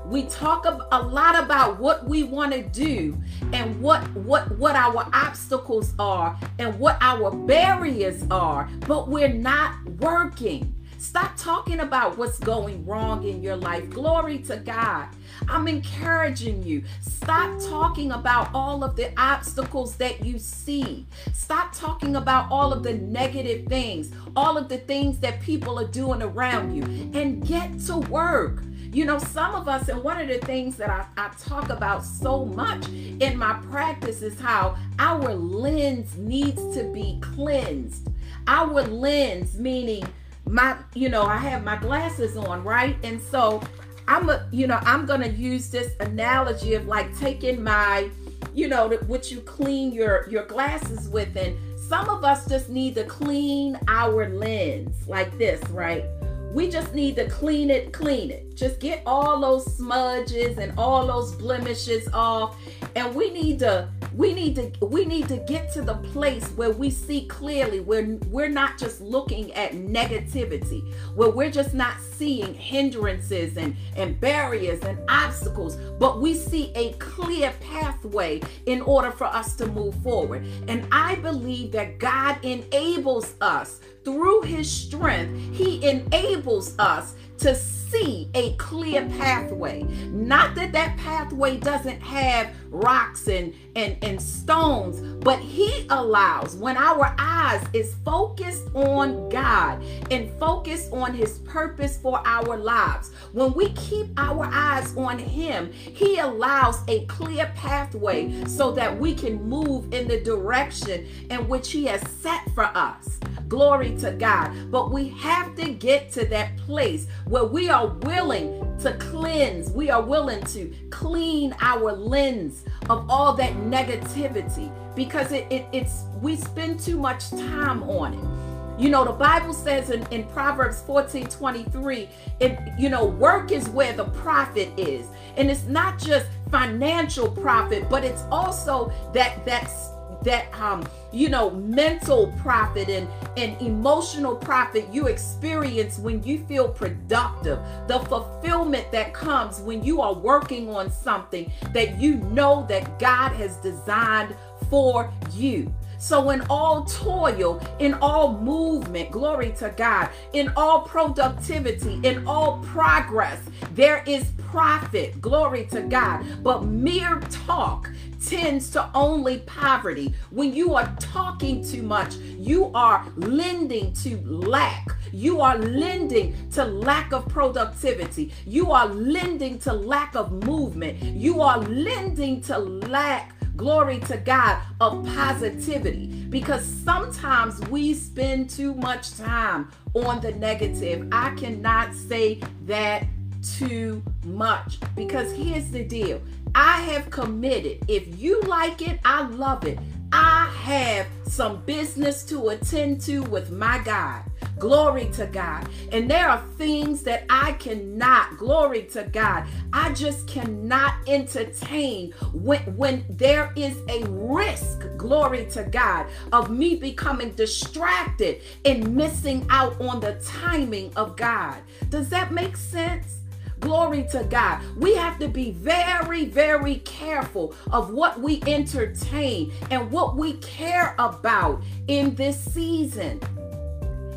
We 0.05 0.23
talk 0.23 0.65
a 0.65 1.01
lot 1.01 1.41
about 1.41 1.79
what 1.79 2.07
we 2.07 2.23
want 2.23 2.51
to 2.53 2.61
do 2.61 3.17
and 3.53 3.79
what 3.81 4.01
what 4.15 4.57
what 4.57 4.75
our 4.75 5.07
obstacles 5.13 5.93
are 5.97 6.37
and 6.59 6.77
what 6.77 6.97
our 7.01 7.31
barriers 7.31 8.25
are, 8.29 8.69
but 8.87 9.07
we're 9.07 9.33
not 9.33 9.83
working. 9.99 10.75
Stop 10.97 11.35
talking 11.35 11.81
about 11.81 12.17
what's 12.17 12.39
going 12.39 12.85
wrong 12.85 13.27
in 13.27 13.43
your 13.43 13.57
life. 13.57 13.89
Glory 13.89 14.37
to 14.39 14.55
God. 14.55 15.09
I'm 15.49 15.67
encouraging 15.67 16.63
you. 16.63 16.83
Stop 17.01 17.59
talking 17.59 18.13
about 18.13 18.49
all 18.53 18.85
of 18.85 18.95
the 18.95 19.11
obstacles 19.19 19.97
that 19.97 20.23
you 20.25 20.39
see. 20.39 21.05
Stop 21.33 21.73
talking 21.73 22.15
about 22.15 22.49
all 22.49 22.71
of 22.71 22.83
the 22.83 22.93
negative 22.93 23.67
things, 23.67 24.11
all 24.35 24.57
of 24.57 24.69
the 24.69 24.77
things 24.77 25.19
that 25.19 25.41
people 25.41 25.77
are 25.77 25.87
doing 25.87 26.21
around 26.21 26.73
you, 26.73 26.83
and 27.19 27.45
get 27.45 27.79
to 27.81 27.97
work. 27.97 28.63
You 28.93 29.05
know, 29.05 29.17
some 29.17 29.55
of 29.55 29.67
us, 29.67 29.89
and 29.89 30.03
one 30.03 30.21
of 30.21 30.27
the 30.27 30.37
things 30.45 30.77
that 30.77 30.91
I, 30.91 31.05
I 31.17 31.29
talk 31.39 31.69
about 31.69 32.05
so 32.05 32.45
much 32.45 32.87
in 32.89 33.35
my 33.39 33.53
practice 33.71 34.21
is 34.21 34.39
how 34.39 34.77
our 34.99 35.33
lens 35.33 36.15
needs 36.15 36.61
to 36.75 36.83
be 36.93 37.17
cleansed. 37.19 38.09
Our 38.45 38.83
lens, 38.83 39.57
meaning 39.57 40.05
my, 40.45 40.77
you 40.93 41.09
know, 41.09 41.23
I 41.23 41.37
have 41.37 41.63
my 41.63 41.75
glasses 41.77 42.37
on, 42.37 42.63
right? 42.63 42.95
And 43.03 43.19
so 43.19 43.63
I'm 44.07 44.29
a, 44.29 44.47
you 44.51 44.67
know, 44.67 44.77
I'm 44.83 45.07
gonna 45.07 45.27
use 45.27 45.71
this 45.71 45.93
analogy 45.99 46.75
of 46.75 46.85
like 46.85 47.17
taking 47.17 47.63
my, 47.63 48.11
you 48.53 48.67
know, 48.67 48.89
what 49.07 49.31
you 49.31 49.41
clean 49.41 49.91
your 49.91 50.29
your 50.29 50.45
glasses 50.45 51.09
with, 51.09 51.35
and 51.35 51.57
some 51.89 52.09
of 52.09 52.23
us 52.23 52.47
just 52.47 52.69
need 52.69 52.93
to 52.95 53.05
clean 53.05 53.79
our 53.87 54.29
lens 54.29 55.07
like 55.07 55.35
this, 55.39 55.67
right? 55.69 56.05
We 56.53 56.69
just 56.69 56.93
need 56.93 57.15
to 57.15 57.27
clean 57.29 57.71
it, 57.71 57.91
clean 57.91 58.29
it. 58.29 58.55
Just 58.55 58.79
get 58.79 59.01
all 59.05 59.41
those 59.41 59.65
smudges 59.75 60.59
and 60.59 60.71
all 60.77 61.07
those 61.07 61.33
blemishes 61.33 62.07
off. 62.13 62.57
And 62.95 63.15
we 63.15 63.31
need 63.31 63.59
to 63.59 63.89
we 64.15 64.33
need 64.33 64.55
to 64.55 64.85
we 64.85 65.05
need 65.05 65.27
to 65.27 65.37
get 65.37 65.71
to 65.73 65.81
the 65.81 65.95
place 65.95 66.45
where 66.51 66.69
we 66.69 66.89
see 66.89 67.25
clearly 67.25 67.79
where 67.79 68.17
we're 68.27 68.49
not 68.49 68.77
just 68.77 69.01
looking 69.01 69.51
at 69.53 69.71
negativity 69.71 70.93
where 71.15 71.29
we're 71.29 71.51
just 71.51 71.73
not 71.73 71.99
seeing 71.99 72.53
hindrances 72.53 73.57
and 73.57 73.75
and 73.95 74.19
barriers 74.19 74.79
and 74.81 74.99
obstacles 75.09 75.77
but 75.99 76.21
we 76.21 76.33
see 76.33 76.71
a 76.75 76.93
clear 76.93 77.51
pathway 77.59 78.39
in 78.67 78.81
order 78.81 79.11
for 79.11 79.25
us 79.25 79.55
to 79.55 79.65
move 79.67 79.95
forward 80.03 80.45
and 80.67 80.85
i 80.91 81.15
believe 81.15 81.71
that 81.71 81.97
god 81.97 82.37
enables 82.43 83.33
us 83.41 83.79
through 84.03 84.41
his 84.41 84.69
strength 84.69 85.55
he 85.55 85.87
enables 85.87 86.77
us 86.79 87.15
to 87.39 87.55
see 87.55 88.29
a 88.33 88.53
clear 88.53 89.05
pathway. 89.17 89.83
Not 90.11 90.55
that 90.55 90.71
that 90.71 90.97
pathway 90.97 91.57
doesn't 91.57 91.99
have 92.01 92.49
rocks 92.73 93.27
and, 93.27 93.53
and, 93.75 93.97
and 94.01 94.21
stones, 94.21 94.99
but 95.23 95.39
He 95.39 95.85
allows 95.89 96.55
when 96.55 96.75
our 96.75 97.15
eyes 97.17 97.63
is 97.73 97.95
focused 98.03 98.67
on 98.73 99.29
God 99.29 99.83
and 100.11 100.31
focused 100.39 100.91
on 100.91 101.13
His 101.13 101.39
purpose 101.39 101.97
for 101.97 102.21
our 102.25 102.57
lives. 102.57 103.11
When 103.31 103.53
we 103.53 103.69
keep 103.69 104.07
our 104.17 104.45
eyes 104.51 104.95
on 104.97 105.19
Him, 105.19 105.71
He 105.71 106.17
allows 106.19 106.81
a 106.87 107.05
clear 107.05 107.51
pathway 107.55 108.43
so 108.45 108.71
that 108.71 108.99
we 108.99 109.13
can 109.13 109.41
move 109.43 109.93
in 109.93 110.07
the 110.07 110.19
direction 110.21 111.07
in 111.29 111.47
which 111.47 111.71
He 111.71 111.85
has 111.85 112.01
set 112.09 112.49
for 112.53 112.65
us. 112.65 113.19
Glory 113.47 113.95
to 113.97 114.11
God. 114.13 114.71
But 114.71 114.91
we 114.91 115.09
have 115.09 115.55
to 115.57 115.69
get 115.69 116.11
to 116.13 116.25
that 116.25 116.57
place 116.57 117.07
where 117.27 117.43
we 117.43 117.69
are 117.69 117.87
willing 117.87 118.59
to 118.79 118.93
cleanse, 118.93 119.71
we 119.71 119.89
are 119.89 120.01
willing 120.01 120.43
to 120.45 120.73
clean 120.89 121.55
our 121.61 121.91
lens 121.91 122.62
of 122.89 123.09
all 123.09 123.33
that 123.33 123.53
negativity 123.53 124.71
because 124.95 125.31
it, 125.31 125.45
it 125.49 125.65
it's 125.71 126.03
we 126.21 126.35
spend 126.35 126.79
too 126.79 126.97
much 126.97 127.29
time 127.29 127.83
on 127.83 128.13
it. 128.13 128.81
You 128.81 128.89
know, 128.89 129.05
the 129.05 129.11
Bible 129.11 129.53
says 129.53 129.91
in, 129.91 130.05
in 130.07 130.23
Proverbs 130.25 130.81
14 130.81 131.27
23, 131.27 132.09
it, 132.39 132.59
you 132.77 132.89
know, 132.89 133.05
work 133.05 133.51
is 133.51 133.69
where 133.69 133.93
the 133.93 134.05
profit 134.05 134.69
is. 134.77 135.05
And 135.37 135.49
it's 135.49 135.65
not 135.65 135.99
just 135.99 136.27
financial 136.49 137.29
profit, 137.29 137.87
but 137.89 138.03
it's 138.03 138.23
also 138.31 138.91
that 139.13 139.45
that's 139.45 139.89
that 140.23 140.53
um 140.53 140.85
you 141.11 141.29
know 141.29 141.49
mental 141.51 142.31
profit 142.41 142.89
and 142.89 143.07
and 143.37 143.59
emotional 143.61 144.35
profit 144.35 144.87
you 144.91 145.07
experience 145.07 145.99
when 145.99 146.23
you 146.23 146.43
feel 146.45 146.67
productive 146.67 147.59
the 147.87 147.99
fulfillment 148.01 148.91
that 148.91 149.13
comes 149.13 149.59
when 149.61 149.83
you 149.83 150.01
are 150.01 150.13
working 150.13 150.69
on 150.69 150.91
something 150.91 151.51
that 151.73 151.99
you 151.99 152.17
know 152.17 152.65
that 152.67 152.99
God 152.99 153.31
has 153.33 153.57
designed 153.57 154.35
for 154.69 155.11
you 155.31 155.71
so, 156.03 156.31
in 156.31 156.41
all 156.49 156.83
toil, 156.83 157.65
in 157.79 157.93
all 157.93 158.37
movement, 158.37 159.09
glory 159.09 159.53
to 159.59 159.73
God, 159.77 160.09
in 160.33 160.51
all 160.57 160.81
productivity, 160.81 162.01
in 162.03 162.27
all 162.27 162.57
progress, 162.57 163.39
there 163.73 164.03
is 164.05 164.25
profit, 164.49 165.21
glory 165.21 165.65
to 165.71 165.79
God. 165.83 166.25
But 166.43 166.65
mere 166.65 167.21
talk 167.45 167.89
tends 168.27 168.69
to 168.71 168.89
only 168.93 169.39
poverty. 169.39 170.13
When 170.31 170.53
you 170.53 170.73
are 170.75 170.93
talking 170.99 171.63
too 171.63 171.83
much, 171.83 172.15
you 172.15 172.71
are 172.73 173.05
lending 173.15 173.93
to 173.93 174.17
lack. 174.25 174.87
You 175.11 175.41
are 175.41 175.57
lending 175.57 176.49
to 176.51 176.65
lack 176.65 177.13
of 177.13 177.27
productivity. 177.27 178.33
You 178.45 178.71
are 178.71 178.87
lending 178.87 179.59
to 179.59 179.73
lack 179.73 180.15
of 180.15 180.31
movement. 180.45 181.01
You 181.01 181.41
are 181.41 181.59
lending 181.59 182.41
to 182.41 182.57
lack 182.57 183.35
glory 183.55 183.99
to 183.99 184.17
God, 184.17 184.59
of 184.81 185.05
positivity. 185.05 186.07
Because 186.29 186.65
sometimes 186.65 187.59
we 187.69 187.93
spend 187.93 188.49
too 188.49 188.73
much 188.73 189.15
time 189.17 189.69
on 189.93 190.21
the 190.21 190.31
negative. 190.31 191.07
I 191.11 191.35
cannot 191.35 191.93
say 191.93 192.41
that 192.65 193.05
too 193.43 194.01
much 194.25 194.79
because 194.95 195.31
here's 195.33 195.69
the 195.69 195.83
deal 195.83 196.21
I 196.55 196.81
have 196.81 197.09
committed. 197.09 197.83
If 197.87 198.19
you 198.19 198.41
like 198.41 198.81
it, 198.81 198.99
I 199.03 199.27
love 199.27 199.65
it. 199.65 199.79
I 200.11 200.45
have 200.61 201.07
some 201.25 201.63
business 201.63 202.23
to 202.25 202.49
attend 202.49 203.01
to 203.01 203.23
with 203.23 203.49
my 203.49 203.79
God. 203.79 204.21
Glory 204.59 205.09
to 205.13 205.25
God. 205.25 205.67
And 205.91 206.09
there 206.09 206.29
are 206.29 206.45
things 206.57 207.01
that 207.03 207.25
I 207.31 207.53
cannot, 207.53 208.37
glory 208.37 208.83
to 208.91 209.05
God, 209.05 209.47
I 209.73 209.91
just 209.93 210.27
cannot 210.27 210.93
entertain 211.07 212.11
when, 212.33 212.61
when 212.77 213.05
there 213.09 213.51
is 213.55 213.75
a 213.89 214.05
risk, 214.07 214.85
glory 214.95 215.47
to 215.47 215.63
God, 215.63 216.05
of 216.31 216.51
me 216.51 216.75
becoming 216.75 217.31
distracted 217.31 218.41
and 218.63 218.95
missing 218.95 219.47
out 219.49 219.81
on 219.81 219.99
the 219.99 220.13
timing 220.23 220.93
of 220.95 221.15
God. 221.15 221.57
Does 221.89 222.09
that 222.09 222.31
make 222.31 222.55
sense? 222.55 223.22
Glory 223.63 224.05
to 224.11 224.25
God. 224.25 224.61
We 224.75 224.93
have 224.95 225.17
to 225.19 225.29
be 225.29 225.51
very, 225.51 226.25
very 226.25 226.75
careful 226.79 227.55
of 227.71 227.91
what 227.91 228.19
we 228.19 228.41
entertain 228.45 229.53
and 229.71 229.89
what 229.89 230.17
we 230.17 230.33
care 230.33 230.95
about 230.99 231.63
in 231.87 232.13
this 232.15 232.37
season. 232.37 233.21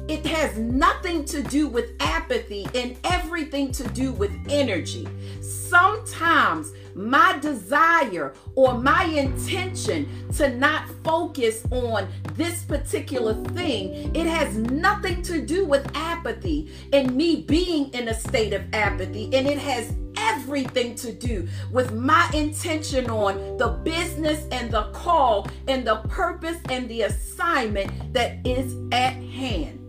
It 0.08 0.26
has 0.26 0.58
nothing 0.58 1.24
to 1.26 1.44
do 1.44 1.68
with 1.68 1.92
apathy 2.00 2.66
and 2.74 2.96
everything 3.04 3.70
to 3.72 3.84
do 3.88 4.10
with 4.12 4.32
energy. 4.48 5.06
Sometimes 5.40 6.72
my 6.96 7.38
desire 7.40 8.32
or 8.54 8.78
my 8.78 9.04
intention 9.04 10.08
to 10.32 10.56
not 10.56 10.88
focus 11.04 11.62
on 11.70 12.08
this 12.34 12.64
particular 12.64 13.34
thing, 13.34 14.14
it 14.16 14.26
has 14.26 14.56
nothing 14.56 15.22
to 15.22 15.42
do 15.42 15.66
with 15.66 15.88
apathy 15.94 16.70
and 16.92 17.14
me 17.14 17.42
being 17.42 17.92
in 17.92 18.08
a 18.08 18.14
state 18.14 18.54
of 18.54 18.62
apathy. 18.72 19.24
And 19.34 19.46
it 19.46 19.58
has 19.58 19.94
everything 20.16 20.94
to 20.96 21.12
do 21.12 21.46
with 21.70 21.92
my 21.92 22.28
intention 22.32 23.10
on 23.10 23.58
the 23.58 23.68
business 23.68 24.46
and 24.50 24.70
the 24.70 24.84
call 24.92 25.48
and 25.68 25.86
the 25.86 25.96
purpose 26.08 26.58
and 26.70 26.88
the 26.88 27.02
assignment 27.02 28.12
that 28.14 28.38
is 28.46 28.74
at 28.92 29.12
hand. 29.12 29.82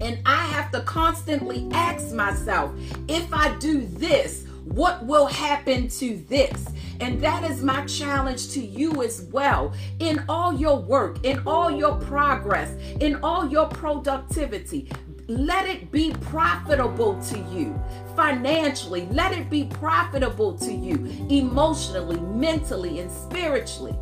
And 0.00 0.18
I 0.26 0.46
have 0.46 0.72
to 0.72 0.80
constantly 0.80 1.68
ask 1.72 2.12
myself 2.12 2.72
if 3.08 3.32
I 3.32 3.56
do 3.58 3.86
this, 3.86 4.44
what 4.64 5.04
will 5.04 5.26
happen 5.26 5.88
to 5.88 6.16
this? 6.28 6.68
And 7.00 7.20
that 7.20 7.50
is 7.50 7.62
my 7.62 7.84
challenge 7.86 8.50
to 8.50 8.60
you 8.60 9.02
as 9.02 9.22
well. 9.32 9.72
In 9.98 10.24
all 10.28 10.54
your 10.54 10.78
work, 10.78 11.24
in 11.24 11.42
all 11.46 11.70
your 11.70 11.96
progress, 11.96 12.70
in 13.00 13.16
all 13.24 13.48
your 13.48 13.66
productivity, 13.66 14.88
let 15.28 15.66
it 15.66 15.90
be 15.90 16.12
profitable 16.20 17.20
to 17.22 17.38
you 17.50 17.80
financially. 18.14 19.08
Let 19.10 19.32
it 19.32 19.48
be 19.48 19.64
profitable 19.64 20.56
to 20.58 20.72
you 20.72 21.06
emotionally, 21.30 22.20
mentally, 22.20 22.98
and 22.98 23.10
spiritually. 23.10 23.96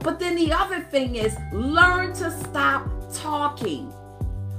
But 0.00 0.18
then 0.18 0.34
the 0.34 0.52
other 0.52 0.80
thing 0.80 1.16
is 1.16 1.36
learn 1.52 2.12
to 2.14 2.30
stop 2.30 2.88
talking. 3.14 3.92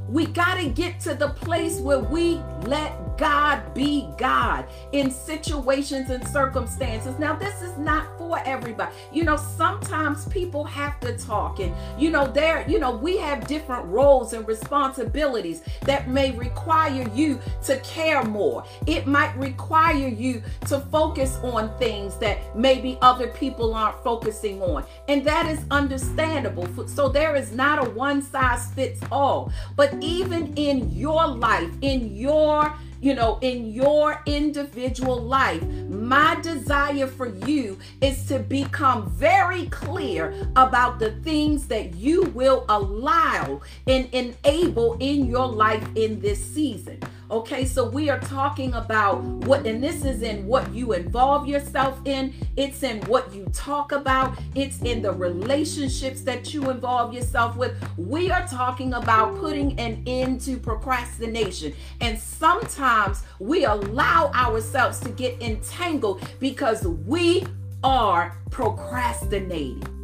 We 0.07 0.27
got 0.27 0.55
to 0.55 0.69
get 0.69 1.00
to 1.01 1.15
the 1.15 1.29
place 1.29 1.79
where 1.79 2.00
we 2.00 2.36
let 2.63 3.02
God 3.24 3.74
be 3.74 4.10
God 4.18 4.65
in 4.92 5.10
situations 5.10 6.10
and 6.10 6.27
circumstances. 6.27 7.18
Now, 7.18 7.34
this 7.34 7.62
is 7.62 7.77
not 7.77 8.06
for 8.18 8.38
everybody. 8.44 8.94
You 9.13 9.24
know, 9.24 9.38
sometimes 9.38 10.27
people 10.27 10.65
have 10.65 11.00
to 11.00 11.18
talk, 11.18 11.62
and 11.62 11.74
you 11.98 12.10
know, 12.10 12.27
there, 12.27 12.70
you 12.70 12.80
know, 12.80 12.92
we 12.92 13.15
have 13.15 13.48
different 13.48 13.86
roles 13.86 14.34
and 14.34 14.46
responsibilities 14.46 15.62
that 15.84 16.10
may 16.10 16.32
require 16.32 17.10
you 17.15 17.39
to 17.63 17.80
care 17.80 18.25
more. 18.25 18.65
It 18.88 19.08
might 19.08 19.34
require 19.38 20.10
you 20.10 20.44
to 20.68 20.82
focus 20.82 21.38
on 21.44 21.74
things 21.80 22.18
that 22.18 22.53
maybe 22.58 22.98
other 23.01 23.27
people 23.27 23.74
aren't 23.74 24.03
focusing 24.03 24.62
on, 24.62 24.84
and 25.08 25.24
that 25.24 25.46
is 25.46 25.62
understandable. 25.72 26.68
So, 26.89 27.08
there 27.08 27.38
is 27.38 27.53
not 27.53 27.88
a 27.88 27.89
one 27.92 28.22
size 28.22 28.70
fits 28.74 29.00
all, 29.13 29.50
but 29.77 29.94
even 30.01 30.53
in 30.56 30.92
your 30.92 31.25
life, 31.25 31.72
in 31.80 32.18
your 32.18 32.75
you 33.03 33.13
know, 33.13 33.38
in 33.41 33.74
your 33.74 34.22
individual 34.25 35.17
life. 35.22 35.62
My 35.89 36.39
desire 36.41 37.05
for 37.05 37.27
you 37.45 37.77
is 38.00 38.25
to 38.27 38.39
become 38.39 39.10
very 39.12 39.65
clear 39.67 40.33
about 40.55 41.00
the 41.00 41.12
things 41.22 41.67
that 41.67 41.95
you 41.95 42.22
will 42.33 42.65
allow 42.69 43.60
and 43.88 44.07
enable 44.13 44.93
in 45.01 45.25
your 45.25 45.48
life 45.48 45.86
in 45.95 46.22
this 46.22 46.41
season. 46.41 47.01
Okay, 47.32 47.65
so 47.65 47.88
we 47.88 48.10
are 48.10 48.20
talking 48.20 48.74
about 48.74 49.24
what, 49.24 49.65
and 49.65 49.82
this 49.82 50.03
is 50.03 50.22
in 50.22 50.46
what 50.46 50.72
you 50.74 50.92
involve 50.92 51.48
yourself 51.48 51.98
in, 52.06 52.34
it's 52.58 52.84
in 52.84 53.00
what 53.06 53.34
you 53.34 53.46
talk 53.53 53.94
about, 53.94 54.38
it's 54.56 54.82
in 54.82 55.01
the 55.01 55.12
relationships 55.12 56.22
that 56.22 56.53
you 56.53 56.70
involve 56.70 57.13
yourself 57.13 57.56
with. 57.56 57.75
We 57.98 58.30
are 58.30 58.46
talking 58.48 58.94
about 58.94 59.38
putting 59.38 59.80
an 59.80 60.03
end 60.06 60.42
to 60.42 60.58
procrastination. 60.58 61.74
And 62.01 62.20
sometimes 62.20 63.24
we 63.39 63.63
allow 63.65 64.30
ourselves 64.34 65.00
to 65.00 65.10
get 65.10 65.42
entangled 65.42 66.27
because 66.39 66.86
we 66.86 67.46
are 67.84 68.38
procrastinating 68.51 70.02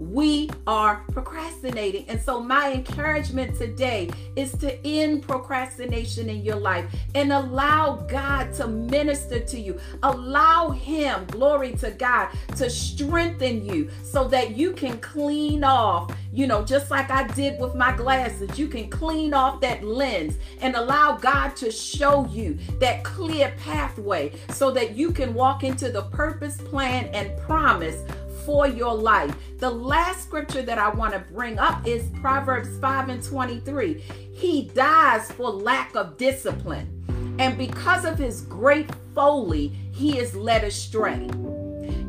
we 0.00 0.48
are 0.66 1.04
procrastinating. 1.12 2.06
And 2.08 2.20
so, 2.20 2.40
my 2.40 2.72
encouragement 2.72 3.56
today 3.56 4.10
is 4.34 4.52
to 4.58 4.86
end 4.86 5.22
procrastination 5.22 6.30
in 6.30 6.42
your 6.42 6.56
life 6.56 6.86
and 7.14 7.32
allow 7.32 7.96
God 8.08 8.52
to 8.54 8.66
minister 8.66 9.38
to 9.40 9.60
you. 9.60 9.78
Allow 10.02 10.70
Him, 10.70 11.26
glory 11.26 11.72
to 11.76 11.90
God, 11.90 12.30
to 12.56 12.70
strengthen 12.70 13.64
you 13.64 13.90
so 14.02 14.26
that 14.28 14.56
you 14.56 14.72
can 14.72 14.98
clean 15.00 15.64
off, 15.64 16.10
you 16.32 16.46
know, 16.46 16.64
just 16.64 16.90
like 16.90 17.10
I 17.10 17.26
did 17.28 17.60
with 17.60 17.74
my 17.74 17.94
glasses. 17.94 18.58
You 18.58 18.68
can 18.68 18.88
clean 18.88 19.34
off 19.34 19.60
that 19.60 19.84
lens 19.84 20.38
and 20.62 20.76
allow 20.76 21.18
God 21.18 21.54
to 21.56 21.70
show 21.70 22.26
you 22.28 22.58
that 22.78 23.04
clear 23.04 23.54
pathway 23.58 24.32
so 24.48 24.70
that 24.70 24.96
you 24.96 25.12
can 25.12 25.34
walk 25.34 25.62
into 25.62 25.90
the 25.90 26.02
purpose, 26.04 26.56
plan, 26.56 27.04
and 27.12 27.38
promise 27.42 28.02
for 28.50 28.66
your 28.66 28.96
life. 28.96 29.32
The 29.58 29.70
last 29.70 30.24
scripture 30.24 30.62
that 30.62 30.76
I 30.76 30.88
want 30.88 31.12
to 31.12 31.20
bring 31.32 31.60
up 31.60 31.86
is 31.86 32.08
Proverbs 32.20 32.76
5 32.80 33.08
and 33.08 33.22
23. 33.22 34.02
He 34.32 34.62
dies 34.74 35.30
for 35.30 35.50
lack 35.50 35.94
of 35.94 36.16
discipline, 36.16 37.36
and 37.38 37.56
because 37.56 38.04
of 38.04 38.18
his 38.18 38.40
great 38.40 38.90
folly, 39.14 39.68
he 39.92 40.18
is 40.18 40.34
led 40.34 40.64
astray. 40.64 41.30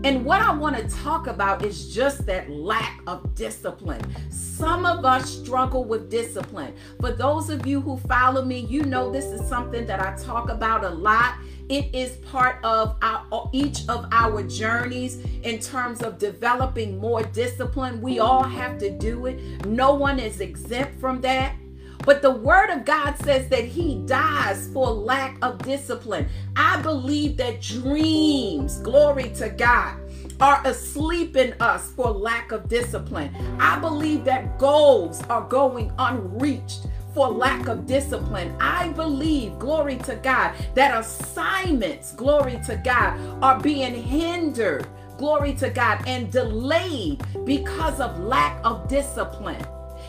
And 0.03 0.25
what 0.25 0.41
I 0.41 0.51
want 0.51 0.75
to 0.77 0.95
talk 1.03 1.27
about 1.27 1.63
is 1.63 1.93
just 1.93 2.25
that 2.25 2.49
lack 2.49 3.03
of 3.05 3.35
discipline. 3.35 4.01
Some 4.31 4.87
of 4.87 5.05
us 5.05 5.29
struggle 5.29 5.83
with 5.83 6.09
discipline. 6.09 6.73
For 6.99 7.11
those 7.11 7.51
of 7.51 7.67
you 7.67 7.81
who 7.81 7.97
follow 7.97 8.43
me, 8.43 8.61
you 8.61 8.81
know 8.81 9.11
this 9.11 9.25
is 9.25 9.47
something 9.47 9.85
that 9.85 9.99
I 9.99 10.15
talk 10.15 10.49
about 10.49 10.83
a 10.83 10.89
lot. 10.89 11.35
It 11.71 11.95
is 11.95 12.17
part 12.17 12.57
of 12.65 12.97
our, 13.01 13.49
each 13.53 13.87
of 13.87 14.05
our 14.11 14.43
journeys 14.43 15.23
in 15.43 15.59
terms 15.59 16.01
of 16.01 16.19
developing 16.19 16.97
more 16.97 17.23
discipline. 17.23 18.01
We 18.01 18.19
all 18.19 18.43
have 18.43 18.77
to 18.79 18.89
do 18.89 19.27
it. 19.27 19.65
No 19.65 19.93
one 19.93 20.19
is 20.19 20.41
exempt 20.41 20.99
from 20.99 21.21
that. 21.21 21.55
But 22.03 22.21
the 22.21 22.31
word 22.31 22.71
of 22.71 22.83
God 22.83 23.15
says 23.19 23.47
that 23.47 23.63
he 23.63 24.03
dies 24.05 24.67
for 24.73 24.87
lack 24.89 25.37
of 25.41 25.59
discipline. 25.59 26.27
I 26.57 26.81
believe 26.81 27.37
that 27.37 27.61
dreams, 27.61 28.79
glory 28.79 29.29
to 29.35 29.47
God, 29.47 29.97
are 30.41 30.61
asleep 30.65 31.37
in 31.37 31.55
us 31.61 31.89
for 31.91 32.11
lack 32.11 32.51
of 32.51 32.67
discipline. 32.67 33.33
I 33.61 33.79
believe 33.79 34.25
that 34.25 34.59
goals 34.59 35.23
are 35.29 35.47
going 35.47 35.93
unreached 35.97 36.87
for 37.13 37.29
lack 37.29 37.67
of 37.67 37.85
discipline. 37.85 38.55
I 38.59 38.89
believe, 38.89 39.59
glory 39.59 39.97
to 39.97 40.15
God, 40.15 40.55
that 40.75 40.97
assignments, 40.97 42.13
glory 42.13 42.59
to 42.65 42.75
God, 42.77 43.19
are 43.43 43.59
being 43.59 43.93
hindered, 43.93 44.87
glory 45.17 45.53
to 45.55 45.69
God, 45.69 46.03
and 46.07 46.31
delayed 46.31 47.23
because 47.45 47.99
of 47.99 48.19
lack 48.19 48.59
of 48.63 48.87
discipline. 48.87 49.63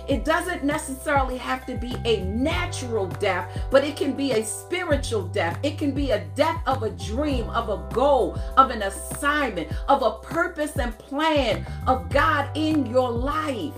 It 0.08 0.24
doesn't 0.24 0.64
necessarily 0.64 1.38
have 1.38 1.64
to 1.66 1.76
be 1.76 1.94
a 2.04 2.24
natural 2.24 3.06
death, 3.06 3.66
but 3.70 3.84
it 3.84 3.96
can 3.96 4.14
be 4.14 4.32
a 4.32 4.44
spiritual 4.44 5.22
death. 5.28 5.58
It 5.62 5.78
can 5.78 5.92
be 5.92 6.10
a 6.10 6.24
death 6.34 6.60
of 6.66 6.82
a 6.82 6.90
dream, 6.90 7.48
of 7.50 7.68
a 7.68 7.88
goal, 7.94 8.36
of 8.56 8.70
an 8.70 8.82
assignment, 8.82 9.70
of 9.88 10.02
a 10.02 10.18
purpose 10.18 10.76
and 10.76 10.96
plan 10.98 11.64
of 11.86 12.08
God 12.08 12.50
in 12.56 12.86
your 12.86 13.10
life. 13.10 13.74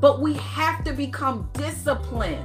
But 0.00 0.20
we 0.20 0.34
have 0.34 0.84
to 0.84 0.92
become 0.92 1.48
disciplined. 1.52 2.44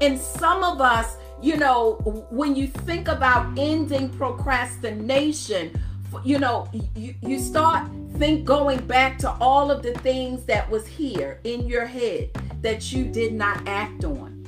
And 0.00 0.18
some 0.18 0.62
of 0.62 0.80
us, 0.80 1.16
you 1.42 1.56
know, 1.56 1.94
when 2.30 2.54
you 2.54 2.66
think 2.66 3.08
about 3.08 3.58
ending 3.58 4.10
procrastination, 4.10 5.80
you 6.24 6.38
know, 6.38 6.68
you, 6.94 7.14
you 7.22 7.38
start 7.38 7.88
think 8.18 8.44
going 8.44 8.84
back 8.86 9.18
to 9.18 9.30
all 9.40 9.70
of 9.70 9.82
the 9.82 9.92
things 9.94 10.44
that 10.44 10.68
was 10.70 10.86
here 10.86 11.40
in 11.44 11.66
your 11.66 11.84
head 11.84 12.30
that 12.62 12.92
you 12.92 13.04
did 13.04 13.34
not 13.34 13.66
act 13.68 14.04
on. 14.04 14.44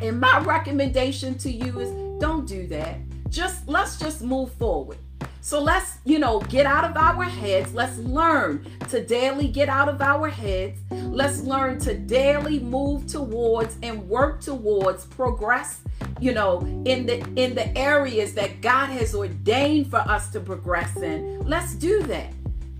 And 0.00 0.20
my 0.20 0.40
recommendation 0.40 1.36
to 1.38 1.50
you 1.50 1.80
is 1.80 1.90
don't 2.20 2.46
do 2.46 2.66
that. 2.68 2.98
Just 3.28 3.66
let's 3.68 3.98
just 3.98 4.22
move 4.22 4.52
forward. 4.54 4.98
So 5.44 5.60
let's, 5.60 5.98
you 6.04 6.20
know, 6.20 6.38
get 6.38 6.66
out 6.66 6.84
of 6.84 6.96
our 6.96 7.24
heads. 7.24 7.74
Let's 7.74 7.98
learn 7.98 8.64
to 8.90 9.04
daily 9.04 9.48
get 9.48 9.68
out 9.68 9.88
of 9.88 10.00
our 10.00 10.28
heads. 10.28 10.78
Let's 10.90 11.40
learn 11.40 11.80
to 11.80 11.98
daily 11.98 12.60
move 12.60 13.08
towards 13.08 13.76
and 13.82 14.08
work 14.08 14.40
towards 14.40 15.04
progress, 15.06 15.80
you 16.20 16.32
know, 16.32 16.60
in 16.86 17.06
the 17.06 17.18
in 17.34 17.56
the 17.56 17.76
areas 17.76 18.34
that 18.34 18.60
God 18.60 18.86
has 18.90 19.16
ordained 19.16 19.90
for 19.90 19.98
us 19.98 20.30
to 20.30 20.40
progress 20.40 20.96
in. 20.96 21.40
Let's 21.40 21.74
do 21.74 22.04
that. 22.04 22.32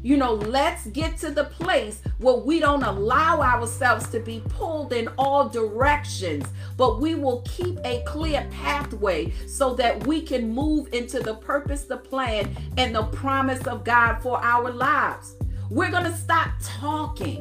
You 0.05 0.17
know, 0.17 0.35
let's 0.35 0.87
get 0.89 1.17
to 1.19 1.31
the 1.31 1.45
place 1.45 2.03
where 2.19 2.35
we 2.35 2.59
don't 2.59 2.83
allow 2.83 3.41
ourselves 3.41 4.09
to 4.09 4.19
be 4.19 4.43
pulled 4.49 4.93
in 4.93 5.07
all 5.17 5.49
directions, 5.49 6.45
but 6.77 7.01
we 7.01 7.15
will 7.15 7.43
keep 7.43 7.79
a 7.85 8.03
clear 8.05 8.49
pathway 8.51 9.33
so 9.47 9.75
that 9.75 10.05
we 10.05 10.21
can 10.21 10.53
move 10.53 10.93
into 10.93 11.21
the 11.21 11.35
purpose, 11.35 11.85
the 11.85 11.97
plan, 11.97 12.51
and 12.77 12.93
the 12.93 13.05
promise 13.05 13.65
of 13.69 13.85
God 13.85 14.17
for 14.17 14.43
our 14.43 14.73
lives. 14.73 15.37
We're 15.71 15.93
going 15.93 16.11
to 16.11 16.17
stop 16.17 16.51
talking 16.61 17.41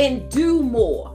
and 0.00 0.28
do 0.30 0.64
more. 0.64 1.14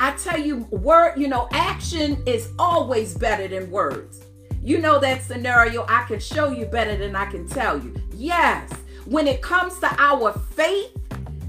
I 0.00 0.12
tell 0.12 0.40
you, 0.40 0.66
word, 0.70 1.18
you 1.18 1.28
know, 1.28 1.46
action 1.52 2.22
is 2.24 2.48
always 2.58 3.14
better 3.18 3.48
than 3.48 3.70
words. 3.70 4.24
You 4.62 4.78
know 4.78 4.98
that 5.00 5.22
scenario, 5.22 5.84
I 5.88 6.04
can 6.04 6.20
show 6.20 6.50
you 6.50 6.64
better 6.64 6.96
than 6.96 7.14
I 7.14 7.26
can 7.26 7.46
tell 7.46 7.78
you. 7.78 7.94
Yes 8.14 8.72
when 9.06 9.26
it 9.26 9.42
comes 9.42 9.78
to 9.80 9.88
our 9.98 10.32
faith, 10.32 10.96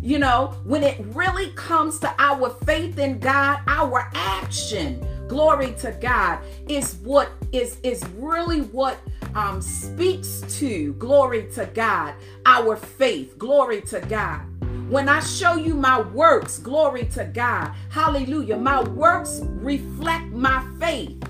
you 0.02 0.20
know, 0.20 0.56
when 0.66 0.84
it 0.84 1.00
really 1.14 1.52
comes 1.52 2.00
to 2.00 2.14
our 2.20 2.50
faith 2.66 2.98
in 2.98 3.20
God, 3.20 3.60
our 3.68 4.10
action, 4.14 5.06
glory 5.28 5.74
to 5.80 5.92
God, 6.02 6.40
is 6.68 6.96
what 7.04 7.32
is 7.52 7.78
is 7.84 8.04
really 8.18 8.62
what 8.62 8.98
um, 9.36 9.62
speaks 9.62 10.42
to 10.60 10.94
glory 10.94 11.50
to 11.54 11.66
God, 11.68 12.16
our 12.46 12.76
faith, 12.76 13.38
glory 13.38 13.82
to 13.82 14.02
God. 14.02 14.42
When 14.90 15.08
I 15.08 15.22
show 15.22 15.56
you 15.56 15.74
my 15.74 16.02
works, 16.02 16.60
glory 16.60 17.06
to 17.14 17.26
God, 17.26 17.74
hallelujah, 17.90 18.58
my 18.58 18.84
works 18.84 19.42
reflect 19.44 20.26
my 20.32 20.64
faith, 20.80 21.24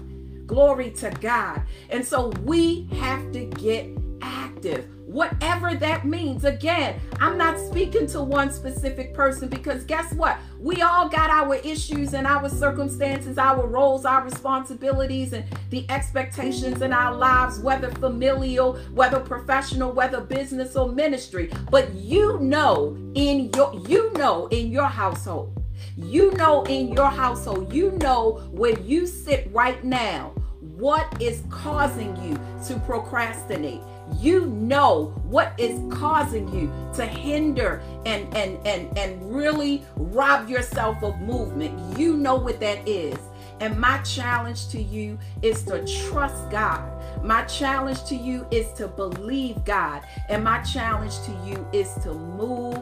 glory 0.48 0.90
to 0.92 1.12
God. 1.22 1.62
And 1.90 2.06
so 2.06 2.30
we 2.44 2.88
have 2.94 3.32
to 3.34 3.46
get 3.46 3.88
active 4.22 4.93
whatever 5.14 5.76
that 5.76 6.06
means. 6.06 6.44
Again, 6.44 7.00
I'm 7.20 7.38
not 7.38 7.60
speaking 7.60 8.08
to 8.08 8.22
one 8.22 8.52
specific 8.52 9.14
person 9.14 9.48
because 9.48 9.84
guess 9.84 10.14
what? 10.14 10.38
We 10.60 10.82
all 10.82 11.08
got 11.08 11.30
our 11.30 11.56
issues 11.56 12.14
and 12.14 12.26
our 12.26 12.50
circumstances, 12.50 13.38
our 13.38 13.66
roles, 13.68 14.06
our 14.06 14.24
responsibilities, 14.24 15.34
and 15.34 15.46
the 15.70 15.86
expectations 15.90 16.82
in 16.82 16.92
our 16.92 17.14
lives, 17.14 17.60
whether 17.60 17.92
familial, 17.92 18.78
whether 18.94 19.20
professional, 19.20 19.92
whether 19.92 20.20
business 20.20 20.76
or 20.76 20.92
ministry. 20.92 21.52
But 21.70 21.94
you 21.94 22.40
know 22.40 22.98
in 23.14 23.52
your 23.56 23.80
you 23.88 24.12
know 24.14 24.48
in 24.48 24.72
your 24.72 24.88
household. 24.88 25.60
You 25.96 26.32
know 26.32 26.64
in 26.64 26.94
your 26.94 27.10
household, 27.10 27.72
you 27.72 27.92
know 27.92 28.42
where 28.52 28.80
you 28.80 29.06
sit 29.06 29.48
right 29.54 29.84
now 29.84 30.34
what 30.84 31.22
is 31.22 31.44
causing 31.50 32.16
you 32.24 32.40
to 32.66 32.80
procrastinate 32.82 33.82
you 34.20 34.46
know 34.48 35.06
what 35.24 35.54
is 35.58 35.80
causing 35.94 36.48
you 36.54 36.72
to 36.96 37.06
hinder 37.06 37.82
and 38.06 38.34
and 38.36 38.58
and 38.66 38.98
and 38.98 39.34
really 39.34 39.84
rob 39.96 40.50
yourself 40.50 41.02
of 41.04 41.20
movement 41.22 41.98
you 41.98 42.16
know 42.18 42.36
what 42.36 42.60
that 42.60 42.88
is 42.88 43.18
and 43.64 43.80
my 43.80 44.00
challenge 44.00 44.68
to 44.70 44.82
you 44.82 45.18
is 45.42 45.64
to 45.64 45.86
trust 46.08 46.50
God. 46.50 46.84
My 47.24 47.44
challenge 47.44 48.04
to 48.06 48.16
you 48.16 48.46
is 48.52 48.72
to 48.74 48.90
believe 48.90 49.64
God. 49.64 50.02
And 50.28 50.44
my 50.44 50.62
challenge 50.64 51.18
to 51.22 51.32
you 51.46 51.66
is 51.72 51.94
to 52.04 52.14
move 52.14 52.82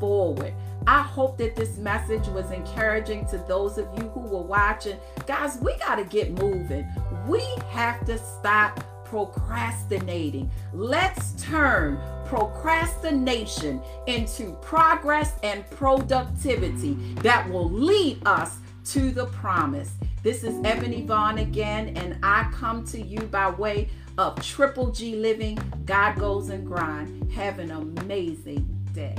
forward. 0.00 0.54
I 0.86 1.02
hope 1.02 1.36
that 1.38 1.56
this 1.56 1.76
message 1.76 2.26
was 2.28 2.50
encouraging 2.50 3.26
to 3.26 3.38
those 3.48 3.76
of 3.76 3.86
you 3.98 4.08
who 4.08 4.20
were 4.20 4.42
watching. 4.42 4.96
Guys, 5.26 5.58
we 5.60 5.76
got 5.76 5.96
to 5.96 6.04
get 6.04 6.32
moving. 6.32 6.88
We 7.26 7.44
have 7.68 8.06
to 8.06 8.16
stop 8.16 8.82
procrastinating. 9.08 10.50
Let's 10.72 11.32
turn 11.42 11.98
procrastination 12.26 13.80
into 14.06 14.52
progress 14.60 15.34
and 15.42 15.68
productivity 15.70 16.94
that 17.22 17.48
will 17.48 17.70
lead 17.70 18.20
us 18.26 18.58
to 18.86 19.10
the 19.10 19.26
promise. 19.26 19.92
This 20.22 20.44
is 20.44 20.60
Ebony 20.64 21.02
Vaughn 21.02 21.38
again, 21.38 21.96
and 21.96 22.18
I 22.22 22.50
come 22.52 22.84
to 22.86 23.00
you 23.00 23.20
by 23.20 23.50
way 23.50 23.88
of 24.18 24.42
Triple 24.42 24.90
G 24.90 25.16
Living. 25.16 25.58
God 25.84 26.18
Goals 26.18 26.50
and 26.50 26.66
Grind. 26.66 27.32
Have 27.32 27.58
an 27.60 27.70
amazing 27.70 28.66
day. 28.92 29.14